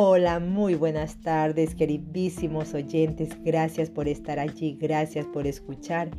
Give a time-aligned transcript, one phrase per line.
[0.00, 3.30] Hola, muy buenas tardes, queridísimos oyentes.
[3.42, 6.12] Gracias por estar allí, gracias por escuchar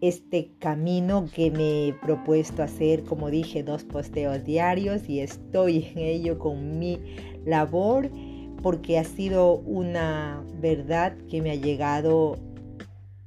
[0.00, 5.98] este camino que me he propuesto hacer, como dije, dos posteos diarios y estoy en
[5.98, 6.98] ello con mi
[7.46, 8.10] labor
[8.64, 12.36] porque ha sido una verdad que me ha llegado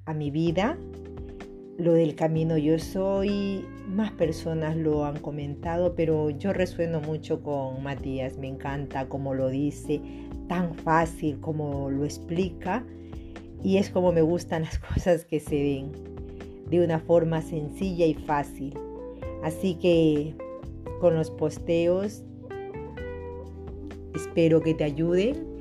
[0.04, 0.78] a mi vida.
[1.78, 7.84] Lo del camino yo soy, más personas lo han comentado, pero yo resueno mucho con
[7.84, 10.02] Matías, me encanta como lo dice,
[10.48, 12.86] tan fácil como lo explica
[13.64, 15.92] y es como me gustan las cosas que se ven
[16.70, 18.74] de una forma sencilla y fácil.
[19.44, 20.36] Así que
[21.00, 22.24] con los posteos
[24.16, 25.54] espero que te ayuden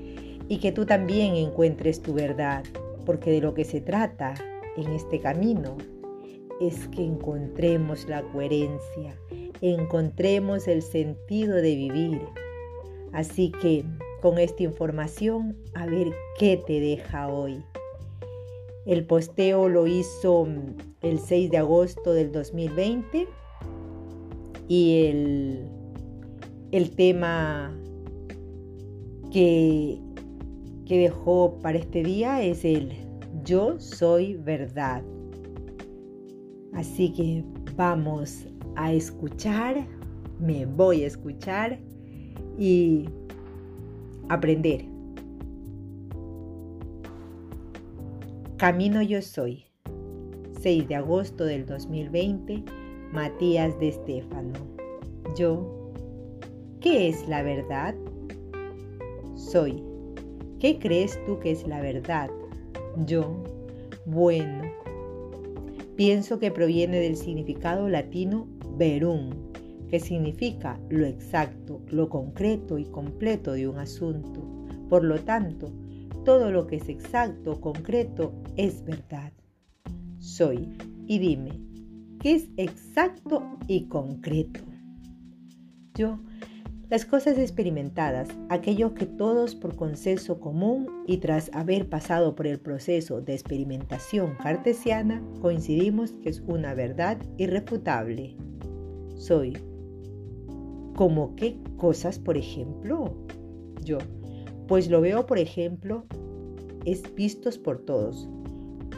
[0.48, 2.64] y que tú también encuentres tu verdad,
[3.04, 4.34] porque de lo que se trata
[4.76, 5.76] en este camino
[6.68, 9.18] es que encontremos la coherencia,
[9.60, 12.20] encontremos el sentido de vivir.
[13.12, 13.84] Así que
[14.20, 17.62] con esta información, a ver qué te deja hoy.
[18.86, 20.46] El posteo lo hizo
[21.02, 23.28] el 6 de agosto del 2020
[24.68, 25.68] y el,
[26.70, 27.76] el tema
[29.32, 29.98] que,
[30.86, 32.92] que dejó para este día es el
[33.44, 35.02] yo soy verdad.
[36.74, 37.44] Así que
[37.76, 39.86] vamos a escuchar,
[40.40, 41.78] me voy a escuchar
[42.58, 43.08] y
[44.28, 44.84] aprender.
[48.56, 49.64] Camino yo soy.
[50.60, 52.62] 6 de agosto del 2020,
[53.12, 54.52] Matías de Estéfano.
[55.36, 55.92] Yo,
[56.80, 57.96] ¿qué es la verdad?
[59.34, 59.82] Soy.
[60.60, 62.30] ¿Qué crees tú que es la verdad?
[63.04, 63.42] Yo,
[64.06, 64.61] bueno,
[65.96, 69.30] pienso que proviene del significado latino verum,
[69.88, 74.40] que significa lo exacto, lo concreto y completo de un asunto.
[74.88, 75.72] Por lo tanto,
[76.24, 79.32] todo lo que es exacto, concreto, es verdad.
[80.18, 80.68] Soy.
[81.06, 81.60] Y dime,
[82.20, 84.60] ¿qué es exacto y concreto?
[85.94, 86.18] Yo
[86.92, 92.60] las cosas experimentadas, aquello que todos por consenso común y tras haber pasado por el
[92.60, 98.36] proceso de experimentación cartesiana, coincidimos que es una verdad irrefutable.
[99.16, 99.56] Soy.
[100.94, 103.16] ¿Cómo qué cosas, por ejemplo?
[103.82, 103.96] Yo.
[104.68, 106.04] Pues lo veo, por ejemplo,
[106.84, 108.28] es vistos por todos.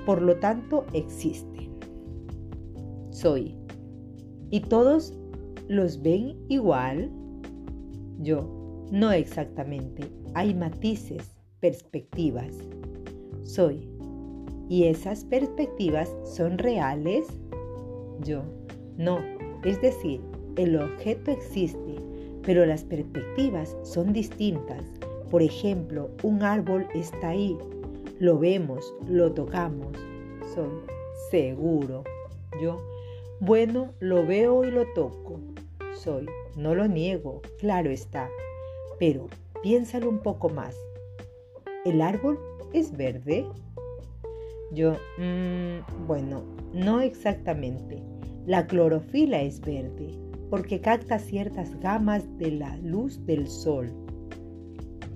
[0.05, 1.71] Por lo tanto, existen.
[3.11, 3.56] Soy.
[4.50, 5.15] ¿Y todos
[5.69, 7.09] los ven igual?
[8.20, 10.04] Yo, no exactamente.
[10.34, 11.30] Hay matices,
[11.60, 12.54] perspectivas.
[13.42, 13.88] Soy.
[14.69, 17.26] ¿Y esas perspectivas son reales?
[18.25, 18.42] Yo,
[18.97, 19.19] no.
[19.64, 20.20] Es decir,
[20.56, 21.97] el objeto existe,
[22.42, 24.84] pero las perspectivas son distintas.
[25.31, 27.56] Por ejemplo, un árbol está ahí.
[28.20, 29.96] Lo vemos, lo tocamos.
[30.54, 30.69] Soy
[31.31, 32.04] seguro.
[32.62, 32.81] Yo,
[33.41, 35.41] bueno, lo veo y lo toco.
[36.56, 38.28] No lo niego, claro está,
[38.98, 39.26] pero
[39.62, 40.76] piénsalo un poco más.
[41.87, 42.38] ¿El árbol
[42.75, 43.47] es verde?
[44.72, 46.44] Yo, mmm, bueno,
[46.75, 48.03] no exactamente.
[48.44, 50.19] La clorofila es verde
[50.50, 53.91] porque capta ciertas gamas de la luz del sol.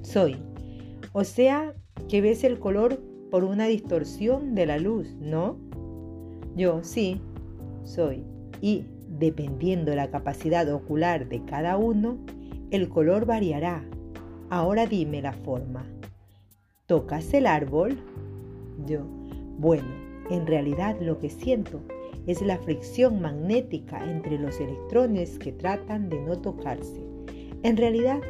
[0.02, 0.36] Soy.
[1.12, 1.74] O sea,
[2.08, 2.98] que ves el color
[3.30, 5.58] por una distorsión de la luz, ¿no?
[6.56, 7.20] Yo, sí,
[7.84, 8.24] soy.
[8.62, 8.84] Y
[9.18, 12.18] Dependiendo de la capacidad ocular de cada uno,
[12.70, 13.84] el color variará.
[14.48, 15.84] Ahora dime la forma.
[16.86, 17.98] ¿Tocas el árbol?
[18.86, 19.00] Yo,
[19.58, 19.88] bueno,
[20.30, 21.80] en realidad lo que siento
[22.28, 27.02] es la fricción magnética entre los electrones que tratan de no tocarse.
[27.64, 28.20] En realidad,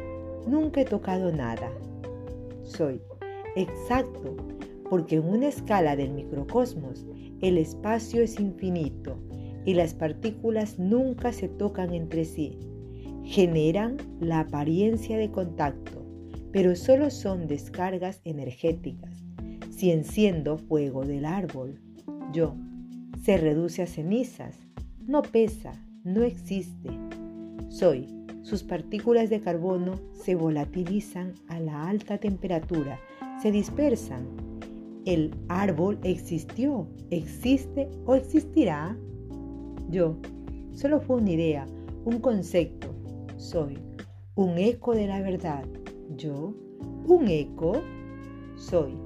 [0.47, 1.69] nunca he tocado nada.
[2.63, 2.99] Soy
[3.55, 4.35] exacto,
[4.89, 7.05] porque en una escala del microcosmos
[7.41, 9.19] el espacio es infinito
[9.65, 12.57] y las partículas nunca se tocan entre sí.
[13.23, 16.05] Generan la apariencia de contacto,
[16.51, 19.23] pero solo son descargas energéticas.
[19.69, 21.79] Si enciendo fuego del árbol,
[22.33, 22.55] yo,
[23.23, 24.57] se reduce a cenizas,
[25.05, 25.73] no pesa,
[26.03, 26.89] no existe.
[27.69, 28.07] Soy,
[28.41, 32.99] sus partículas de carbono se volatilizan a la alta temperatura,
[33.41, 34.25] se dispersan.
[35.05, 38.97] El árbol existió, existe o existirá.
[39.89, 40.17] Yo
[40.73, 41.67] solo fue una idea,
[42.05, 42.87] un concepto.
[43.37, 43.77] Soy
[44.35, 45.65] un eco de la verdad.
[46.15, 46.53] Yo,
[47.07, 47.73] un eco,
[48.55, 48.97] soy.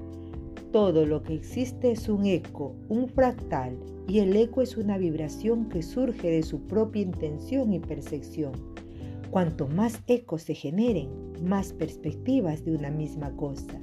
[0.70, 3.76] Todo lo que existe es un eco, un fractal,
[4.06, 8.52] y el eco es una vibración que surge de su propia intención y percepción.
[9.30, 11.08] Cuanto más ecos se generen,
[11.42, 13.80] más perspectivas de una misma cosa.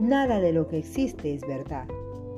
[0.00, 1.86] Nada de lo que existe es verdad,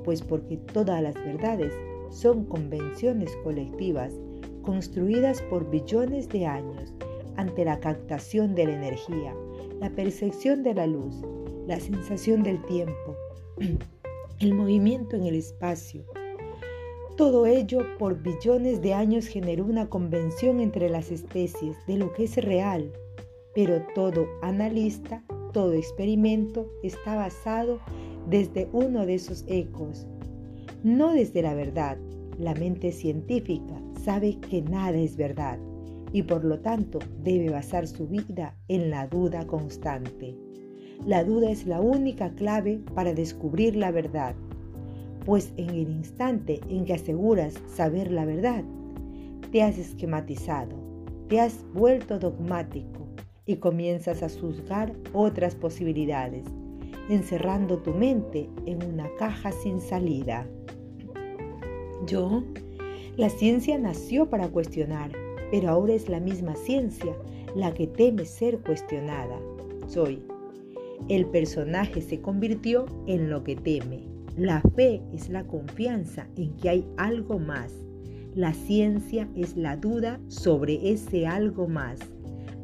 [0.03, 1.73] pues porque todas las verdades
[2.11, 4.15] son convenciones colectivas
[4.63, 6.93] construidas por billones de años
[7.37, 9.35] ante la captación de la energía,
[9.81, 11.23] la percepción de la luz,
[11.67, 13.17] la sensación del tiempo,
[14.41, 16.05] el movimiento en el espacio.
[17.17, 22.25] Todo ello por billones de años generó una convención entre las especies de lo que
[22.25, 22.93] es real,
[23.55, 27.81] pero todo analista, todo experimento está basado
[28.29, 30.07] desde uno de esos ecos,
[30.83, 31.99] no desde la verdad.
[32.39, 35.59] La mente científica sabe que nada es verdad
[36.13, 40.37] y por lo tanto debe basar su vida en la duda constante.
[41.07, 44.35] La duda es la única clave para descubrir la verdad,
[45.25, 48.65] pues en el instante en que aseguras saber la verdad,
[49.53, 50.77] te has esquematizado,
[51.29, 53.07] te has vuelto dogmático
[53.47, 56.45] y comienzas a juzgar otras posibilidades,
[57.09, 60.47] encerrando tu mente en una caja sin salida.
[62.07, 62.43] Yo,
[63.17, 65.11] la ciencia nació para cuestionar,
[65.51, 67.17] pero ahora es la misma ciencia
[67.55, 69.39] la que teme ser cuestionada.
[69.87, 70.23] Soy
[71.09, 74.05] el personaje se convirtió en lo que teme.
[74.37, 77.73] La fe es la confianza en que hay algo más.
[78.35, 81.99] La ciencia es la duda sobre ese algo más.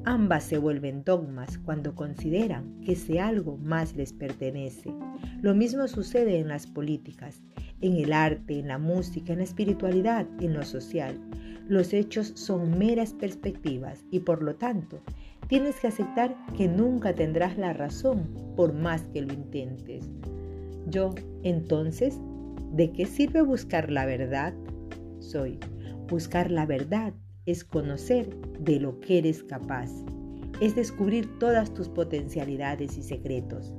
[0.04, 4.94] Ambas se vuelven dogmas cuando consideran que ese algo más les pertenece.
[5.40, 7.42] Lo mismo sucede en las políticas,
[7.80, 11.18] en el arte, en la música, en la espiritualidad, en lo social.
[11.68, 15.00] Los hechos son meras perspectivas y por lo tanto
[15.48, 20.08] Tienes que aceptar que nunca tendrás la razón por más que lo intentes.
[20.86, 22.18] Yo, entonces,
[22.72, 24.54] ¿de qué sirve buscar la verdad?
[25.20, 25.58] Soy.
[26.08, 27.12] Buscar la verdad
[27.46, 29.90] es conocer de lo que eres capaz.
[30.60, 33.74] Es descubrir todas tus potencialidades y secretos.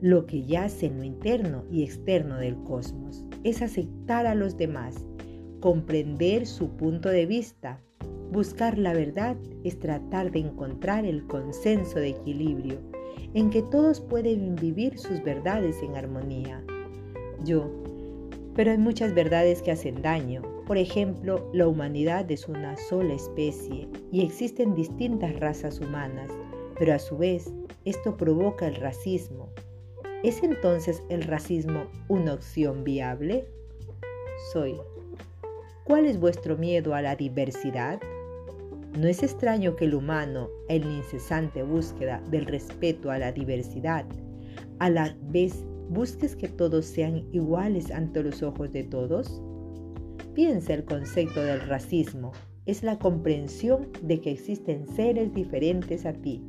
[0.00, 5.04] Lo que yace en lo interno y externo del cosmos es aceptar a los demás,
[5.60, 7.80] comprender su punto de vista,
[8.32, 12.78] Buscar la verdad es tratar de encontrar el consenso de equilibrio
[13.34, 16.64] en que todos pueden vivir sus verdades en armonía.
[17.44, 17.70] Yo,
[18.54, 20.40] pero hay muchas verdades que hacen daño.
[20.66, 26.30] Por ejemplo, la humanidad es una sola especie y existen distintas razas humanas,
[26.78, 27.52] pero a su vez
[27.84, 29.48] esto provoca el racismo.
[30.22, 33.44] ¿Es entonces el racismo una opción viable?
[34.52, 34.76] Soy.
[35.84, 38.00] ¿Cuál es vuestro miedo a la diversidad?
[38.96, 44.04] No es extraño que el humano, en la incesante búsqueda del respeto a la diversidad,
[44.78, 49.42] a la vez busques que todos sean iguales ante los ojos de todos?
[50.34, 52.32] Piensa el concepto del racismo.
[52.66, 56.42] Es la comprensión de que existen seres diferentes a ti,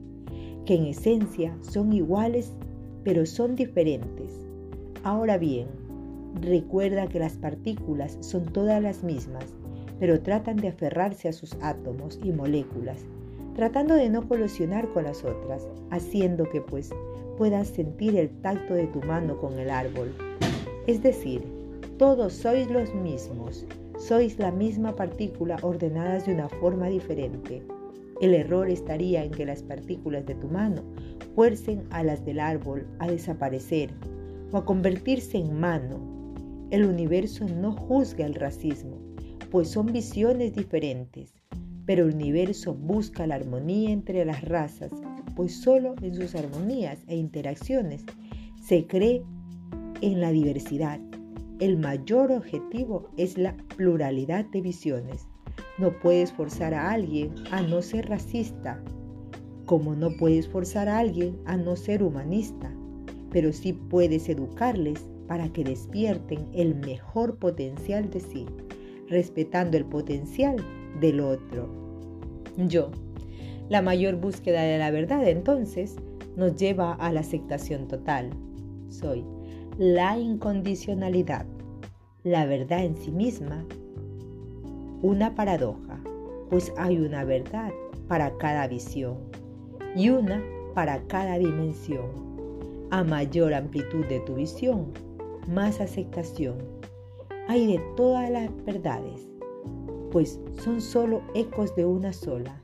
[0.65, 2.53] que en esencia son iguales,
[3.03, 4.31] pero son diferentes.
[5.03, 5.67] Ahora bien,
[6.41, 9.53] recuerda que las partículas son todas las mismas
[9.99, 13.05] pero tratan de aferrarse a sus átomos y moléculas,
[13.55, 16.89] tratando de no colisionar con las otras, haciendo que pues
[17.37, 20.13] puedas sentir el tacto de tu mano con el árbol.
[20.87, 21.41] Es decir,
[21.97, 23.65] todos sois los mismos,
[23.99, 27.61] sois la misma partícula ordenadas de una forma diferente.
[28.19, 30.81] El error estaría en que las partículas de tu mano
[31.35, 33.91] fuercen a las del árbol a desaparecer
[34.51, 35.99] o a convertirse en mano.
[36.71, 38.97] El universo no juzga el racismo,
[39.51, 41.33] pues son visiones diferentes,
[41.85, 44.91] pero el universo busca la armonía entre las razas,
[45.35, 48.03] pues solo en sus armonías e interacciones
[48.63, 49.23] se cree
[50.01, 50.99] en la diversidad.
[51.59, 55.27] El mayor objetivo es la pluralidad de visiones.
[55.77, 58.81] No puedes forzar a alguien a no ser racista,
[59.65, 62.71] como no puedes forzar a alguien a no ser humanista,
[63.31, 68.45] pero sí puedes educarles para que despierten el mejor potencial de sí
[69.09, 70.55] respetando el potencial
[70.99, 71.69] del otro.
[72.57, 72.91] Yo.
[73.69, 75.95] La mayor búsqueda de la verdad entonces
[76.35, 78.31] nos lleva a la aceptación total.
[78.89, 79.23] Soy
[79.77, 81.45] la incondicionalidad,
[82.23, 83.65] la verdad en sí misma,
[85.01, 85.99] una paradoja,
[86.49, 87.71] pues hay una verdad
[88.07, 89.17] para cada visión
[89.95, 90.43] y una
[90.75, 92.05] para cada dimensión.
[92.91, 94.91] A mayor amplitud de tu visión,
[95.47, 96.57] más aceptación
[97.47, 99.27] hay de todas las verdades,
[100.11, 102.61] pues son solo ecos de una sola,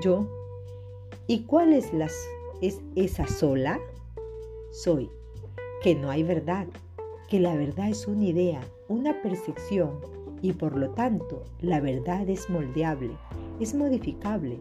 [0.00, 0.28] yo.
[1.26, 2.14] ¿Y cuál es, las,
[2.60, 3.80] es esa sola?
[4.70, 5.10] Soy,
[5.82, 6.66] que no hay verdad,
[7.28, 9.90] que la verdad es una idea, una percepción,
[10.40, 13.10] y por lo tanto la verdad es moldeable,
[13.60, 14.58] es modificable,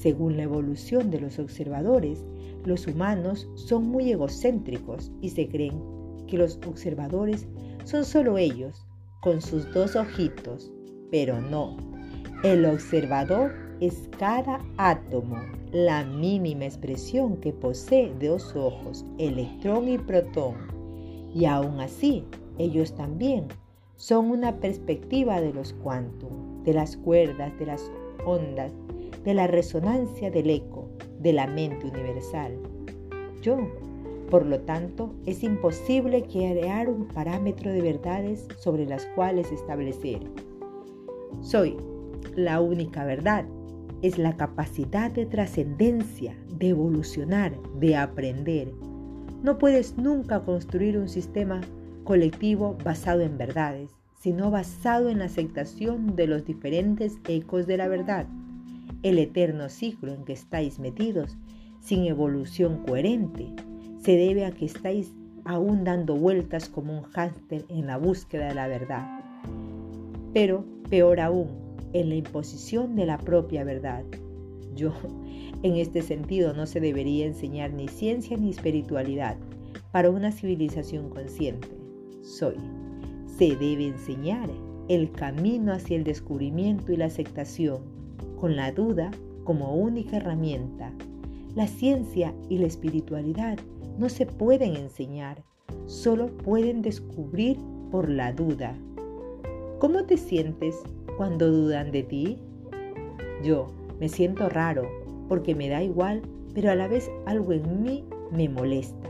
[0.00, 2.24] Según la evolución de los observadores,
[2.64, 5.78] los humanos son muy egocéntricos y se creen
[6.26, 7.46] que los observadores
[7.84, 8.86] son solo ellos,
[9.20, 10.72] con sus dos ojitos,
[11.10, 11.76] pero no.
[12.42, 15.36] El observador es cada átomo,
[15.72, 20.54] la mínima expresión que posee dos ojos, electrón y protón.
[21.34, 22.24] Y aún así,
[22.58, 23.48] ellos también
[23.96, 27.90] son una perspectiva de los quantum, de las cuerdas, de las
[28.24, 28.72] ondas,
[29.24, 30.88] de la resonancia del eco,
[31.20, 32.58] de la mente universal.
[33.42, 33.58] Yo,
[34.30, 40.20] por lo tanto, es imposible crear un parámetro de verdades sobre las cuales establecer.
[41.40, 41.76] Soy
[42.36, 43.44] la única verdad.
[44.02, 48.72] Es la capacidad de trascendencia, de evolucionar, de aprender.
[49.42, 51.60] No puedes nunca construir un sistema
[52.04, 53.90] colectivo basado en verdades,
[54.20, 58.26] sino basado en la aceptación de los diferentes ecos de la verdad
[59.02, 61.36] el eterno ciclo en que estáis metidos,
[61.80, 63.46] sin evolución coherente,
[63.98, 65.12] se debe a que estáis
[65.44, 69.20] aún dando vueltas como un hámster en la búsqueda de la verdad.
[70.34, 71.48] Pero, peor aún,
[71.92, 74.04] en la imposición de la propia verdad.
[74.74, 74.92] Yo,
[75.62, 79.36] en este sentido, no se debería enseñar ni ciencia ni espiritualidad
[79.92, 81.68] para una civilización consciente.
[82.22, 82.56] Soy.
[83.38, 84.50] Se debe enseñar
[84.88, 87.80] el camino hacia el descubrimiento y la aceptación
[88.38, 89.10] con la duda
[89.44, 90.92] como única herramienta.
[91.54, 93.58] La ciencia y la espiritualidad
[93.98, 95.42] no se pueden enseñar,
[95.86, 97.58] solo pueden descubrir
[97.90, 98.76] por la duda.
[99.80, 100.76] ¿Cómo te sientes
[101.16, 102.38] cuando dudan de ti?
[103.42, 103.68] Yo
[103.98, 104.86] me siento raro
[105.26, 106.20] porque me da igual,
[106.52, 109.08] pero a la vez algo en mí me molesta.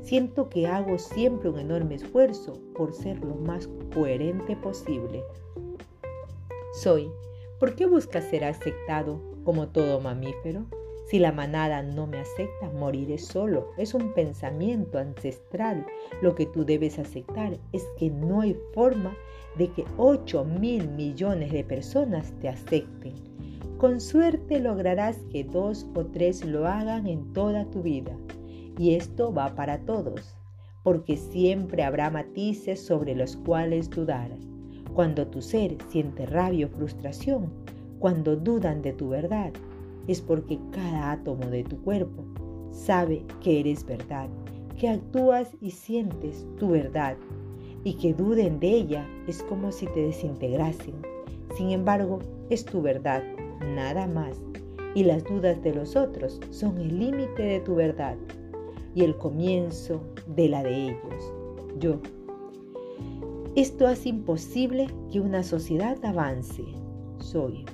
[0.00, 5.24] Siento que hago siempre un enorme esfuerzo por ser lo más coherente posible.
[6.72, 7.10] Soy
[7.58, 10.66] ¿Por qué buscas ser aceptado como todo mamífero?
[11.06, 13.72] Si la manada no me acepta, moriré solo.
[13.76, 15.84] Es un pensamiento ancestral.
[16.20, 19.16] Lo que tú debes aceptar es que no hay forma
[19.56, 23.14] de que 8 mil millones de personas te acepten.
[23.78, 28.16] Con suerte lograrás que dos o tres lo hagan en toda tu vida.
[28.78, 30.36] Y esto va para todos,
[30.82, 34.30] porque siempre habrá matices sobre los cuales dudar.
[34.94, 37.52] Cuando tu ser siente rabia o frustración,
[37.98, 39.52] cuando dudan de tu verdad,
[40.06, 42.24] es porque cada átomo de tu cuerpo
[42.70, 44.28] sabe que eres verdad,
[44.78, 47.16] que actúas y sientes tu verdad,
[47.84, 50.94] y que duden de ella es como si te desintegrasen.
[51.56, 52.20] Sin embargo,
[52.50, 53.22] es tu verdad,
[53.74, 54.40] nada más,
[54.94, 58.16] y las dudas de los otros son el límite de tu verdad
[58.94, 61.32] y el comienzo de la de ellos.
[61.78, 61.98] Yo
[63.54, 66.64] esto hace imposible que una sociedad avance.
[67.18, 67.66] Soy.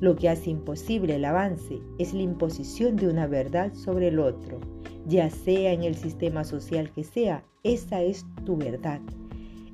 [0.00, 4.60] Lo que hace imposible el avance es la imposición de una verdad sobre el otro,
[5.06, 9.00] ya sea en el sistema social que sea, esa es tu verdad.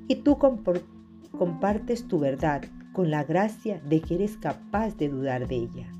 [0.07, 5.55] Y tú compartes tu verdad con la gracia de que eres capaz de dudar de
[5.55, 5.91] ella.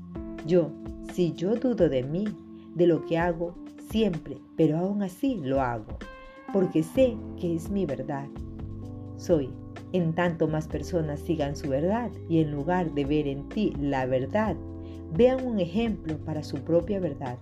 [0.46, 0.70] Yo,
[1.12, 2.26] si yo dudo de mí,
[2.74, 3.54] de lo que hago,
[3.90, 5.98] siempre, pero aún así lo hago,
[6.52, 8.28] porque sé que es mi verdad
[9.16, 9.50] soy.
[9.92, 14.04] En tanto más personas sigan su verdad y en lugar de ver en ti la
[14.06, 14.56] verdad,
[15.12, 17.38] vean un ejemplo para su propia verdad.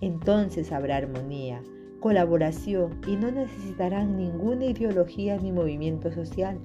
[0.00, 1.62] Entonces habrá armonía,
[2.00, 6.58] colaboración y no necesitarán ninguna ideología ni movimiento social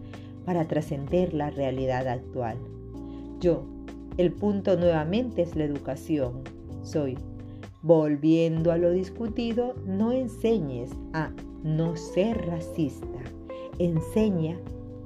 [0.46, 2.58] para trascender la realidad actual.
[3.40, 3.63] Yo,
[4.18, 6.42] el punto nuevamente es la educación.
[6.84, 7.18] Soy.
[7.82, 11.32] Volviendo a lo discutido, no enseñes a
[11.63, 13.08] no ser racista
[13.80, 14.56] Enseña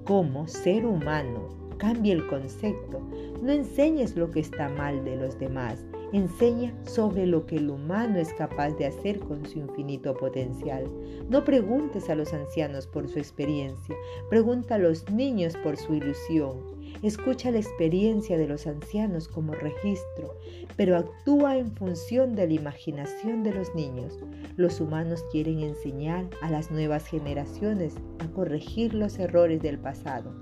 [0.03, 1.48] cómo ser humano.
[1.77, 3.00] Cambia el concepto.
[3.41, 5.86] No enseñes lo que está mal de los demás.
[6.13, 10.89] Enseña sobre lo que el humano es capaz de hacer con su infinito potencial.
[11.29, 13.93] No preguntes a los ancianos por su experiencia.
[14.29, 16.77] Pregunta a los niños por su ilusión.
[17.01, 20.33] Escucha la experiencia de los ancianos como registro,
[20.77, 24.17] pero actúa en función de la imaginación de los niños.
[24.55, 30.33] Los humanos quieren enseñar a las nuevas generaciones a corregir los errores del pasado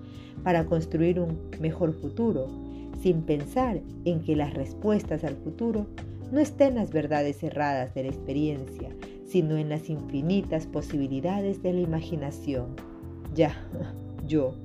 [0.44, 2.48] para construir un mejor futuro,
[3.06, 5.86] sin pensar en que las respuestas al futuro
[6.32, 8.90] no estén las verdades erradas de la experiencia,
[9.28, 12.76] sino en las infinitas posibilidades de la imaginación.
[13.36, 13.56] Ya,
[14.28, 14.56] yo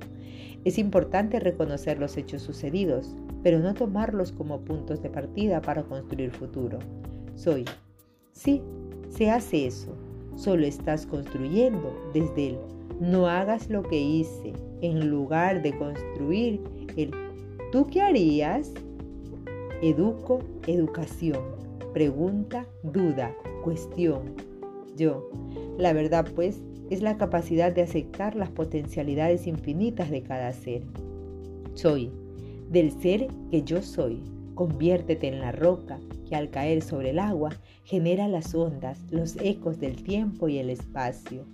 [0.65, 6.31] es importante reconocer los hechos sucedidos, pero no tomarlos como puntos de partida para construir
[6.31, 6.79] futuro.
[7.35, 7.63] Soy.
[8.31, 8.59] Sí,
[9.07, 9.95] se hace eso.
[10.35, 12.57] Solo estás construyendo desde el
[12.99, 16.59] no hagas lo que hice en lugar de construir
[16.97, 17.11] el
[17.71, 18.71] ¿tú qué harías?
[19.81, 21.39] Educo, educación.
[21.93, 24.35] Pregunta, duda, cuestión.
[24.97, 25.29] Yo.
[25.77, 30.83] La verdad, pues, es la capacidad de aceptar las potencialidades infinitas de cada ser.
[31.73, 32.11] Soy.
[32.69, 34.21] Del ser que yo soy.
[34.55, 37.51] Conviértete en la roca que al caer sobre el agua
[37.83, 41.45] genera las ondas, los ecos del tiempo y el espacio.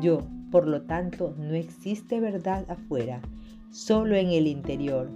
[0.00, 3.20] Yo, por lo tanto, no existe verdad afuera,
[3.70, 5.08] solo en el interior,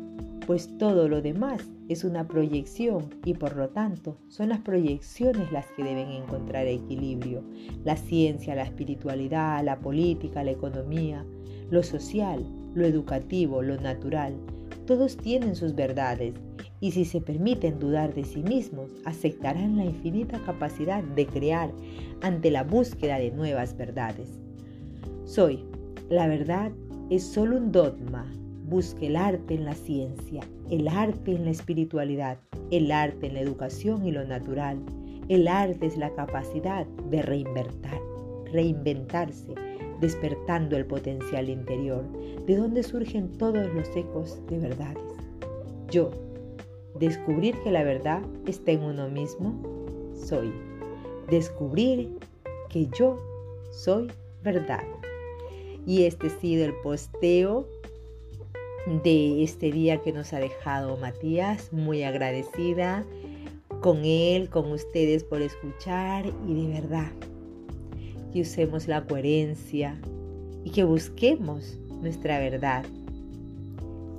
[0.47, 5.67] pues todo lo demás es una proyección y por lo tanto son las proyecciones las
[5.77, 7.43] que deben encontrar equilibrio.
[7.85, 11.25] La ciencia, la espiritualidad, la política, la economía,
[11.71, 14.35] lo social, lo educativo, lo natural,
[14.87, 16.35] todos tienen sus verdades
[16.81, 21.71] y si se permiten dudar de sí mismos, aceptarán la infinita capacidad de crear
[22.21, 24.29] ante la búsqueda de nuevas verdades.
[25.25, 25.65] Soy,
[26.11, 26.73] la verdad
[27.09, 28.31] es solo un dogma,
[28.65, 32.39] busque el arte en la ciencia, el arte en la espiritualidad,
[32.71, 34.79] el arte en la educación y lo natural.
[35.29, 38.01] El arte es la capacidad de reinventar,
[38.53, 39.55] reinventarse,
[40.01, 42.05] despertando el potencial interior,
[42.47, 45.05] de donde surgen todos los ecos de verdades.
[45.91, 46.11] Yo,
[46.99, 49.55] descubrir que la verdad está en uno mismo,
[50.15, 50.53] soy.
[51.31, 52.19] Descubrir
[52.69, 53.19] que yo
[53.71, 54.09] soy
[54.43, 54.85] verdad.
[55.87, 57.67] Y este ha sido el posteo
[58.87, 61.73] de este día que nos ha dejado Matías.
[61.73, 63.05] Muy agradecida
[63.81, 67.11] con él, con ustedes por escuchar y de verdad
[68.33, 69.99] que usemos la coherencia
[70.65, 72.85] y que busquemos nuestra verdad.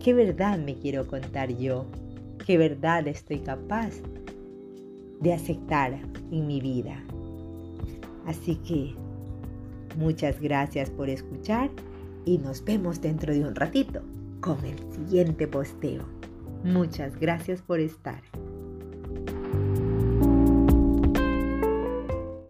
[0.04, 1.86] ¿Qué verdad me quiero contar yo?
[2.46, 3.92] ¿Qué verdad estoy capaz
[5.20, 6.00] de aceptar
[6.32, 7.04] en mi vida?
[8.26, 8.94] Así que
[9.98, 11.70] muchas gracias por escuchar
[12.26, 14.02] y nos vemos dentro de un ratito
[14.46, 16.06] con el siguiente posteo.
[16.64, 18.22] Muchas gracias por estar.